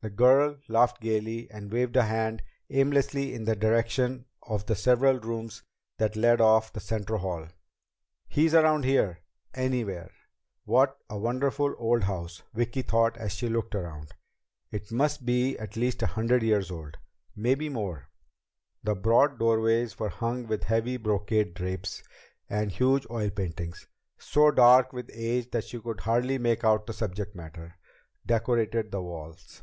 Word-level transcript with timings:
The 0.00 0.10
girl 0.10 0.58
laughed 0.68 1.00
gaily, 1.00 1.50
and 1.50 1.72
waved 1.72 1.96
a 1.96 2.02
hand 2.02 2.42
aimlessly 2.68 3.32
in 3.34 3.44
the 3.44 3.56
direction 3.56 4.26
of 4.42 4.66
the 4.66 4.76
several 4.76 5.18
rooms 5.18 5.62
that 5.96 6.14
led 6.14 6.42
off 6.42 6.74
the 6.74 6.80
center 6.80 7.16
hall. 7.16 7.48
"He's 8.28 8.52
around 8.52 8.82
somewhere. 8.84 9.20
Anywhere." 9.54 10.10
"What 10.66 10.98
a 11.08 11.16
wonderful 11.16 11.74
old 11.78 12.02
house," 12.02 12.42
Vicki 12.52 12.82
thought 12.82 13.16
as 13.16 13.32
she 13.32 13.48
looked 13.48 13.74
around. 13.74 14.10
"It 14.70 14.92
must 14.92 15.24
be 15.24 15.58
at 15.58 15.74
least 15.74 16.02
a 16.02 16.06
hundred 16.08 16.42
years 16.42 16.70
old. 16.70 16.98
Maybe 17.34 17.70
more." 17.70 18.10
The 18.82 18.94
broad 18.94 19.38
doorways 19.38 19.98
were 19.98 20.10
hung 20.10 20.46
with 20.46 20.64
heavy 20.64 20.98
brocade 20.98 21.54
drapes, 21.54 22.02
and 22.50 22.70
huge 22.70 23.06
oil 23.10 23.30
paintings, 23.30 23.86
so 24.18 24.50
dark 24.50 24.92
with 24.92 25.08
age 25.14 25.50
that 25.52 25.64
she 25.64 25.80
could 25.80 26.00
hardly 26.00 26.36
make 26.36 26.62
out 26.62 26.84
the 26.86 26.92
subject 26.92 27.34
matter, 27.34 27.78
decorated 28.26 28.90
the 28.92 29.00
walls. 29.00 29.62